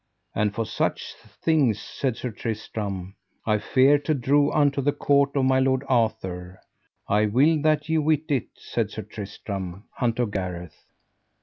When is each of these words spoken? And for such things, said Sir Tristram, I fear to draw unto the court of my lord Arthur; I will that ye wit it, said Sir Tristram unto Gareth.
And 0.33 0.55
for 0.55 0.65
such 0.65 1.13
things, 1.43 1.79
said 1.79 2.17
Sir 2.17 2.31
Tristram, 2.31 3.13
I 3.45 3.59
fear 3.59 3.99
to 3.99 4.15
draw 4.15 4.51
unto 4.51 4.81
the 4.81 4.91
court 4.93 5.35
of 5.35 5.45
my 5.45 5.59
lord 5.59 5.83
Arthur; 5.87 6.59
I 7.07 7.27
will 7.27 7.61
that 7.61 7.87
ye 7.87 7.99
wit 7.99 8.23
it, 8.31 8.47
said 8.55 8.89
Sir 8.89 9.03
Tristram 9.03 9.83
unto 10.01 10.25
Gareth. 10.25 10.85